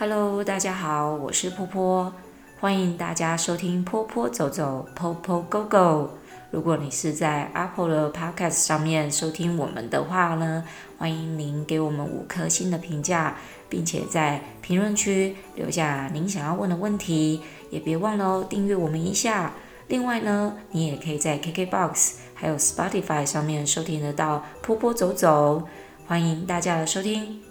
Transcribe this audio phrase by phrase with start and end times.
[0.00, 2.12] Hello，大家好，我是波波，
[2.60, 6.10] 欢迎大家收听波波走走，Po Po Go Go。
[6.52, 10.62] 如果你是在 Apple 的 Podcast 上面收听我们的话呢，
[10.98, 13.38] 欢迎您给我们五颗星的评价，
[13.68, 19.52] 并且在评论区留下您想要问的问题，也别忘了哦，订阅我们一下。
[19.88, 25.64] 另外呢，你也可以在 KKBOX 还有 Spotify 上面收听得到波波走走，
[26.06, 27.47] 欢迎大家的收听。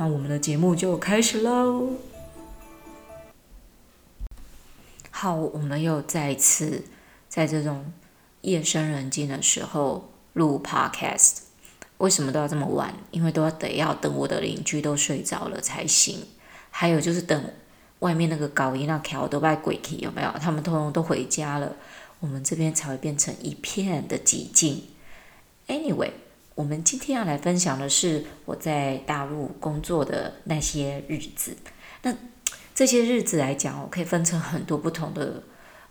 [0.00, 1.90] 那我们的节目就开始喽。
[5.10, 6.84] 好，我们又再次
[7.28, 7.92] 在这种
[8.40, 11.40] 夜深人静的时候录 Podcast。
[11.98, 12.94] 为什么都要这么晚？
[13.10, 16.26] 因为都要得要等我的邻居都睡着了才行。
[16.70, 17.52] 还有就是等
[17.98, 20.30] 外面那个高音那条都拜鬼气有没有？
[20.40, 21.76] 他们通通都回家了，
[22.20, 24.82] 我们这边才会变成一片的寂静。
[25.68, 26.12] Anyway。
[26.60, 31.56] 我们今天要来分享的是我在大陆工作的那些日子。
[32.02, 32.14] 那
[32.74, 35.42] 这些日子来讲，我可以分成很多不同的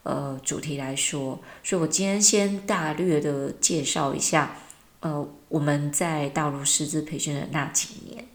[0.03, 1.39] 呃主题来说。
[1.63, 4.57] 所以我今天先大略的介绍一下，
[4.99, 8.25] 呃，我们在大陆师资培训的那几年。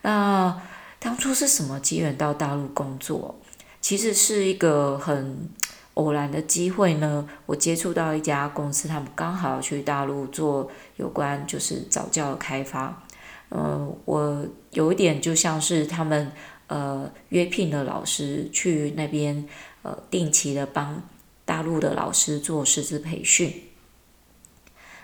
[0.00, 0.62] 那
[0.98, 3.38] 当初是什么机缘到大陆工作？
[3.82, 5.50] 其实是一个很。
[5.98, 13.02] 偶然的机会呢，我接触到一家公司，他们刚好去大陆做有关就是早教的开发。
[13.48, 16.30] 呃，我有一点就像是他们
[16.68, 19.44] 呃约聘的老师去那边
[19.82, 21.02] 呃定期的帮
[21.44, 23.52] 大陆的老师做师资培训。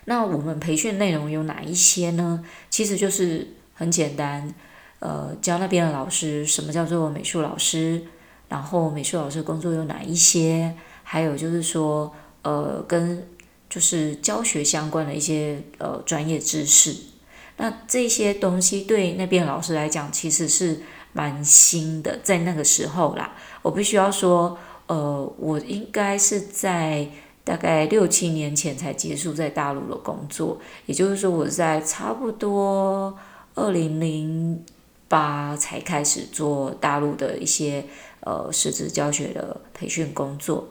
[0.05, 2.45] 那我们培训内容有哪一些呢？
[2.71, 4.55] 其实就是很简单，
[5.01, 8.05] 呃，教那边的老师什么叫做美术老师。
[8.55, 10.73] 然后美术老师工作有哪一些？
[11.03, 13.27] 还有就是说，呃，跟
[13.69, 16.95] 就是教学相关的一些呃专业知识。
[17.57, 23.33] 那这些东西对那边老师来讲，其实是蛮新的，在那个时候啦。
[23.61, 27.09] 我必须要说，呃，我应该是在
[27.43, 33.19] 大概六七年前才结束在大陆的工作，也就是说，我在差不多
[33.57, 34.65] 二零零
[35.15, 37.85] 八才开始做大陆的一些。
[38.27, 40.69] 呃，师资教学的培训工作，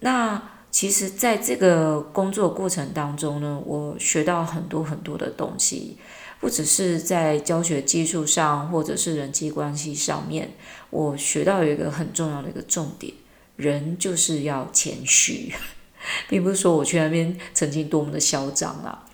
[0.00, 5.96] 那其实在这个工作过程当中呢，我学到很多很多的东西，
[6.38, 10.52] 不只是在教学技术上，或者是人际关系上面，
[10.90, 13.14] 我学到有一个很重要的一个重点，
[13.56, 15.54] 人就是要谦虚，
[16.28, 19.06] 并不是说我去那边曾经多么的嚣张啊。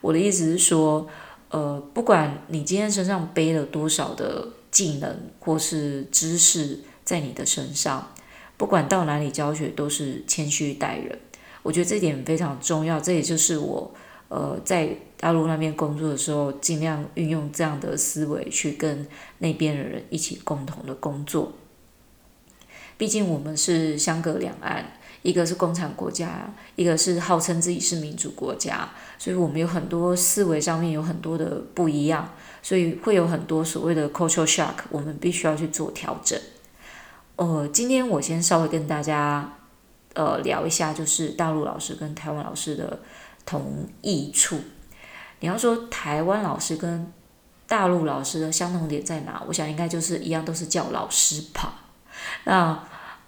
[0.00, 1.06] 我的意思是说，
[1.54, 6.80] 呃，不管你今天身上背了多少的技能或是知识。
[7.04, 8.14] 在你的身上，
[8.56, 11.18] 不管到哪里教学，都是谦虚待人。
[11.62, 13.92] 我觉得这点非常重要，这也就是我
[14.28, 14.88] 呃在
[15.18, 19.06] 大陆那边工作的时候，尽量运用这样的思维去跟
[19.40, 21.52] 那边的人一起共同的工作。
[22.96, 28.86] 毕竟我们是相隔两岸，一个是共产国家，一个是号称自己是民主国家，
[29.18, 32.28] 所以我们有很多思维上面有很多的不一样，
[32.62, 36.38] 所以会有很多所谓的 cultural shock，我们必须要去做调整。
[37.36, 39.50] 呃，今天我先稍微跟大家
[40.12, 43.00] 呃聊一下，就是大陆老师跟台湾老师的
[43.46, 44.60] 同异处。
[45.40, 47.10] 你要说台湾老师跟
[47.66, 49.42] 大陆老师的相同点在哪？
[49.48, 51.80] 我想应该就是一样，都是叫老师吧。
[52.44, 52.78] 那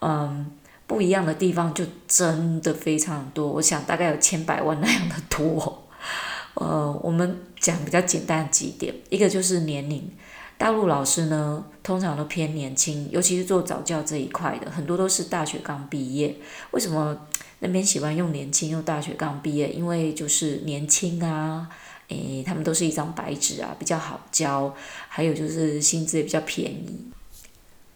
[0.01, 0.53] 嗯，
[0.87, 5.89] 不一样的地方就真的非常多，我想大概有千百万那样的多。
[6.55, 10.11] 呃，我们讲比较简单几点，一个就是年龄。
[10.59, 16.35] 大陆老师呢，通常都偏年轻，尤其是做早教这一块的，很多都是大学刚毕业。
[16.71, 17.15] 为什么
[17.59, 19.69] 那边喜欢用年轻又大学刚毕业？
[19.69, 21.69] 因为就是年轻啊，
[22.09, 24.75] 诶，他们都是一张白纸啊，比较好教，
[25.09, 27.07] 还有就是薪资也比较便宜。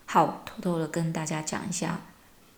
[0.05, 1.99] 好，偷偷的跟大家讲一下，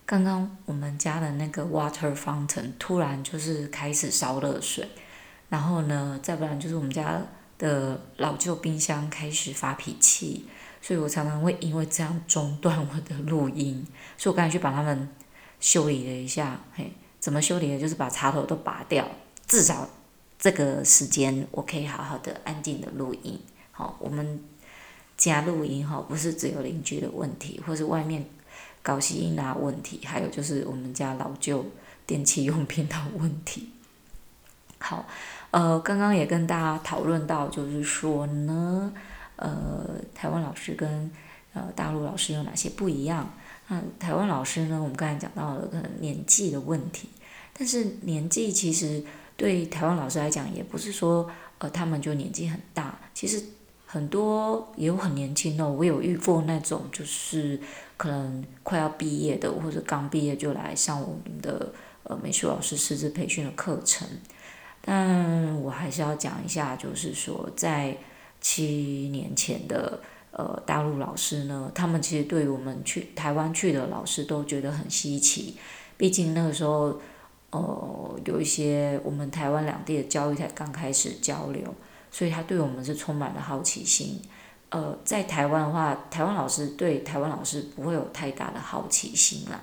[0.06, 4.88] 刚刚我们家的那个 water fountain 突然就是开始烧热水，
[5.48, 7.20] 然后呢，再不然就是我们家。
[7.58, 10.46] 的老旧冰箱开始发脾气，
[10.80, 15.08] 所以我常常会因为这样中断我的录音，所以我刚才去把它们
[15.60, 16.58] 修理了一下。
[16.74, 17.78] 嘿，怎么修理的？
[17.78, 19.08] 就是把插头都拔掉，
[19.46, 19.88] 至少
[20.40, 23.40] 这个时间我可以好好的安静的录音。
[23.70, 24.42] 好，我们
[25.16, 28.26] 家录音哈，不是只有邻居的问题，或是外面
[28.82, 31.64] 高息音啊问题，还有就是我们家老旧
[32.06, 33.70] 电器用品的问题。
[34.78, 35.06] 好。
[35.52, 38.90] 呃，刚刚也跟大家讨论到，就是说呢，
[39.36, 39.84] 呃，
[40.14, 41.10] 台湾老师跟
[41.52, 43.30] 呃大陆老师有哪些不一样？
[43.68, 47.10] 那台湾老师呢，我们刚才讲到了可能年纪的问题，
[47.52, 49.04] 但是年纪其实
[49.36, 53.44] 对台湾老师来讲，也不是说呃他们就年纪很大，其实
[53.84, 57.60] 很多也有很年轻的，我有遇过那种就是
[58.02, 61.72] 可能快要毕业的，或者刚毕业就来上我们的
[62.02, 64.08] 呃美术老师师资培训的课程。
[64.80, 67.96] 但我还是要讲一下，就是说在
[68.40, 70.00] 七年前的
[70.32, 75.56] 呃大陆老师呢，他们其实对我们去台湾去的老师都觉得很稀奇，
[75.96, 77.00] 毕竟那个时候
[77.50, 81.72] 呃有一些我们台湾两地的教育才刚开始交流，
[82.10, 84.20] 所以他对我们是充满了好奇心。
[84.72, 89.60] 呃，在台湾的话，台湾老师对台湾老师不会有太大的好奇心啦，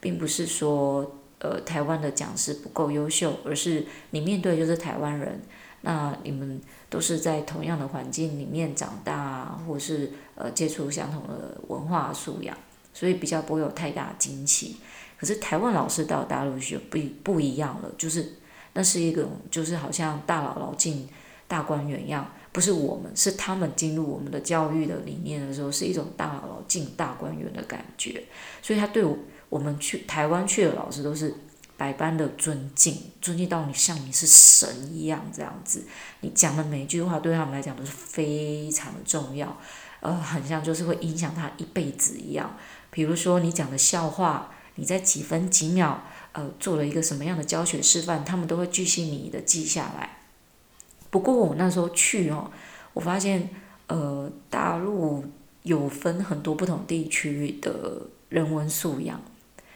[0.00, 1.18] 并不是说。
[1.44, 5.42] 呃，台湾的讲师不够优秀，而是你面对就是台湾人，
[5.80, 12.56] 那你们都是在同样的环境里面长大，或是呃接触相同的文化素养，
[12.94, 14.76] 所以比较不会有太大惊奇。
[15.18, 18.34] 可是台湾老师到大陆就不不一样了，就是
[18.74, 21.08] 那是一个就是好像大姥姥进
[21.48, 28.22] 大观园一样，不是我们，是他们进入我们的教育的理念的时候，是一种大姥姥进大观园的感觉，
[28.62, 29.16] 所以他对我。
[29.52, 31.34] 我们去台湾去的老师都是
[31.76, 35.84] 百般的尊敬，尊敬到你像你是神一样这样子。
[36.20, 39.54] 你讲的每一句话对他们来讲都是非常的重要，
[40.00, 42.56] 呃，很像就是会影响他一辈子一样。
[42.90, 46.02] 比如说你讲的笑话，你在几分几秒
[46.32, 50.21] 呃做了一个什么样的教学示范，他们都会巨细靡遗的记下来。
[51.12, 52.50] 不过我那时候去哦，
[52.94, 53.50] 我发现
[53.88, 55.22] 呃大陆
[55.62, 58.00] 有分很多不同地区的
[58.30, 59.20] 人文素养。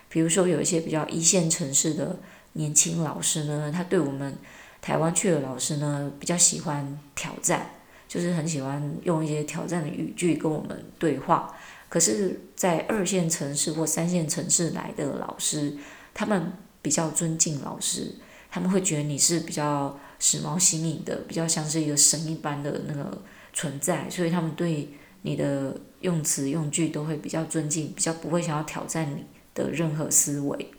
[0.08, 2.18] 比如说，有一些比较一线城市的
[2.54, 4.34] 年轻老师呢，他对我们
[4.80, 7.68] 台湾去的老师呢，比较喜欢挑战，
[8.08, 11.54] 就是很喜欢用一些挑战的语句跟我们对话。
[11.90, 15.76] 可是，在二线城市或三线城市来的老师，
[16.14, 18.14] 他们比较尊敬老师，
[18.56, 23.20] 他们会觉得你是比较时髦新颖的，比较像是一个神一般的那个
[23.52, 24.88] 存在，所以他们对
[25.20, 30.70] 你的用词用句都会比较尊敬，比较不会想要挑战你的任何思维，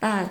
[0.00, 0.28] 那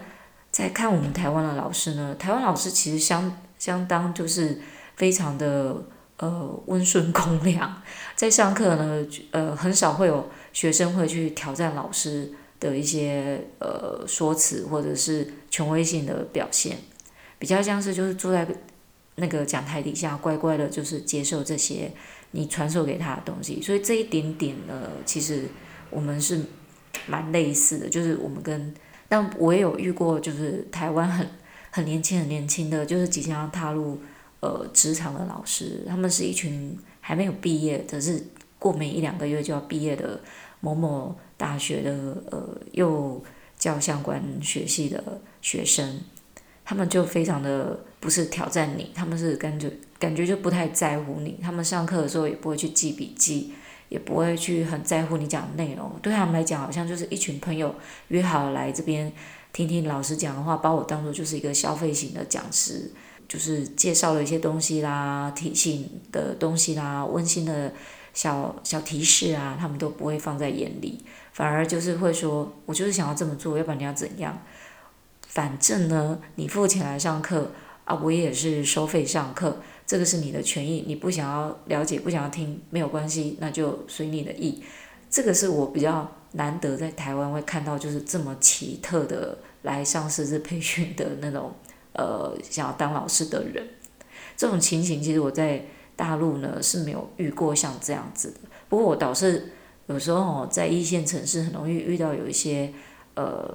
[0.52, 2.14] 在看我们台湾的老师呢？
[2.14, 4.62] 台湾老师其实相相当就是
[4.98, 5.84] 非常的
[6.18, 7.82] 呃温顺恭良，
[8.16, 16.78] 在上课呢，呃很少会有学生会去挑战老师的一些呃说辞或者是权威性的表现，
[17.40, 18.48] 比较像是就是坐在
[19.16, 21.92] 那个讲台底下乖乖的，就是接受这些
[22.32, 23.62] 你传授给他的东西。
[23.62, 25.46] 所以这一点点呢，其实
[25.90, 26.42] 我们是。
[27.06, 28.74] 蛮类似的，就是我们跟，
[29.08, 31.26] 但我也有遇过，就是台湾很
[31.70, 34.00] 很年轻、很年轻的，就是即将要踏入
[34.40, 38.22] 呃职场的老师，他们是一群还没有毕业，只是
[38.58, 40.20] 过没一两个月就要毕业的
[40.60, 41.92] 某某大学的
[42.32, 43.24] 呃又
[43.58, 46.00] 教相关学系的学生，
[46.64, 53.54] 他们就非常的不是挑战你，他们是感觉感觉就不太在乎你，他们上课的时候也不会去记笔记。
[53.90, 57.74] 也不会去很在乎你讲的内容，对他们来讲，好像就是一群朋友
[58.10, 59.10] 约好来这边
[59.54, 62.92] 听听老师讲的话，把我当做就是一个消费型的讲师，
[63.30, 67.72] 就是介绍了一些东西啦、提醒的东西啦、温馨的
[68.18, 74.36] 小小提示啊，他们都不会放在眼里，反而就是会说，我就是想要这么做，要不然你要怎样？
[75.28, 77.52] 反正呢，你付钱来上课
[77.86, 79.60] 啊，我也是收费上课。
[79.86, 84.64] 这个是你的权益，你不想要了解，不想要听，没有关系，那就随你的意。
[85.12, 91.54] 这个是我比较难得在台湾会看到，就是这么奇特的来上师资培训的那种，
[91.94, 93.64] 呃，想要当老师的人。
[94.36, 95.64] 这种情形其实我在
[95.98, 98.40] 大陆呢是没有遇过像这样子的。
[98.70, 99.52] 不过我倒是
[99.88, 102.72] 有时候在一线城市很容易遇到有一些
[103.16, 103.54] 呃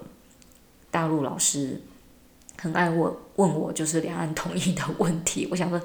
[0.91, 1.81] 大陆老师
[2.61, 5.81] 很爱问问我就是两岸统一的问题，我想说。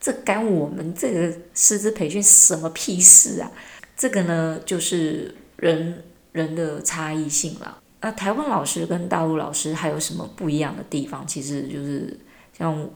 [0.00, 3.50] 这干我们这个师资培训什么屁事啊？
[3.96, 7.76] 这个呢，就是人人的差异性了。
[8.00, 11.26] 那台湾老师跟大陆老师还有什么不一样的地方？
[11.26, 12.16] 其实就是
[12.56, 12.88] 像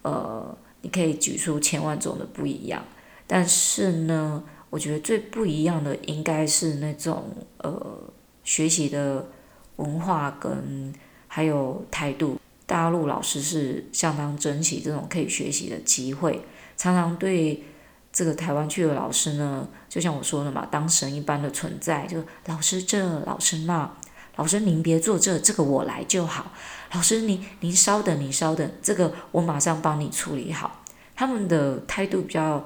[0.00, 0.56] 呃，
[0.86, 2.80] 你可以举出千万种的不一样。
[3.26, 7.24] 但是呢，我觉得最不一样的应该是那种
[7.58, 8.00] 呃
[8.44, 9.26] 学习的
[9.74, 10.94] 文化跟
[11.26, 12.38] 还有态度。
[12.68, 16.40] 大陆老师是相当珍惜这种可以学习的机会，
[16.76, 17.64] 常常对
[18.12, 23.92] 这个台湾去的老师呢，就像我说的嘛，当神一般的存在，就老师这，老师那，
[24.36, 26.52] 老师您别做这，这个我来就好。
[26.92, 30.82] 老师您您稍等，您稍等，这个我马上帮你处理好。
[31.14, 32.64] 他们的态度比较，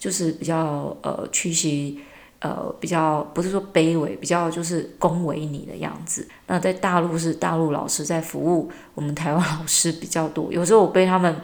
[0.00, 2.00] 就是比较呃屈膝。
[2.40, 6.24] 呃，比较不是说卑微，比较就是恭维你的样子。
[6.46, 11.34] 那在大陆是大陆老师在服务我们台湾老师比较多，有时候我被他们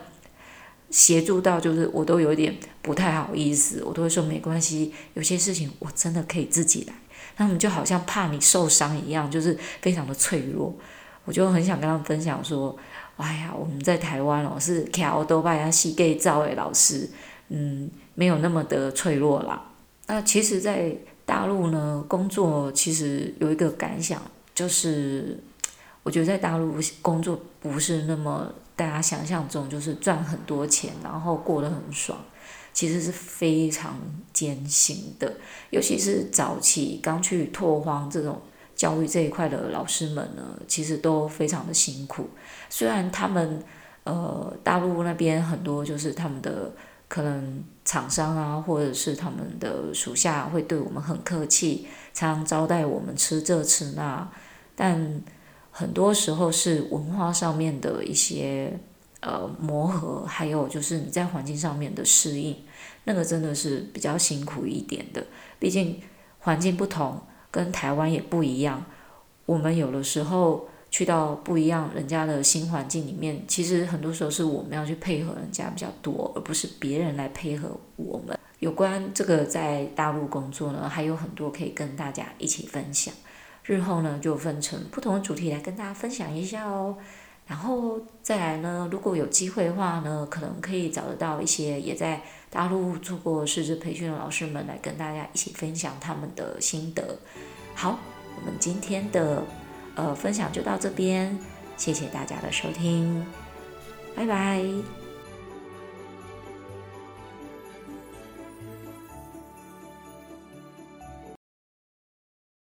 [0.90, 6.94] 协助到，就是我都有点不太好意思，我都会说没关系，有些事情我真的可以自己来。
[7.36, 10.74] 他们就好像怕你受伤一样，就是非常的脆弱。
[11.24, 12.76] 我就很想跟他们分享说，
[13.16, 17.08] 哎呀，我们在台湾哦，是桥都把人膝盖造诶，老师，
[17.48, 19.70] 嗯，没有那么的脆弱啦。
[20.06, 24.20] 那其实，在大陆呢，工作其实有一个感想，
[24.54, 25.42] 就是
[26.02, 32.18] 我觉得在大陆工作不是那么大家想象中，就是赚很多钱，然后过得很爽。
[32.74, 33.96] 其实是非常
[34.32, 35.32] 艰辛的，
[35.70, 38.42] 尤其是早期刚去拓荒这种
[38.74, 42.28] 教育这一块的老师们呢，其实都非常的辛苦。
[42.68, 43.62] 虽然他们
[44.02, 46.72] 呃大陆那边很多就是他们的
[47.06, 54.28] 可能厂商啊，或者是他们的属下会对我们很客气，常常招待我们吃这吃那，
[54.74, 55.22] 但
[55.70, 58.80] 很多时候是文化上面的一些。
[59.24, 62.54] 呃，磨合，还有就是你在环境上面的适应，
[63.04, 65.24] 那个真的是比较辛苦一点的。
[65.58, 65.98] 毕竟
[66.40, 67.18] 环境不同，
[67.50, 68.84] 跟台湾也不一样。
[69.46, 78.38] 我们有的时候去到不一样人家的新环境里面，其实很多时候是我们要去配合人家比较多，而不是别人来配合我们。
[78.58, 83.14] 有关这个在大陆工作呢，还有很多可以跟大家一起分享。
[83.64, 86.98] 日后呢，就分成不同的主题来跟大家分享一下哦。
[87.46, 97.18] 然后再来呢，如果有机会的话呢，可能可以找得到一些也在大陆做过师资培训的老师们来跟大家一起分享他们的心得。
[97.74, 97.98] 好，
[98.36, 99.42] 我们今天的
[99.94, 101.38] 呃分享就到这边，
[101.76, 103.24] 谢谢大家的收听，
[104.16, 105.03] 拜拜。